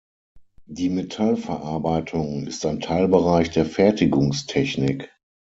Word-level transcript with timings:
Die 0.65 0.89
Metallverarbeitung 0.89 2.47
ist 2.47 2.65
ein 2.65 2.79
Teilbereich 2.79 3.51
der 3.51 3.67
Fertigungstechnik. 3.67 5.13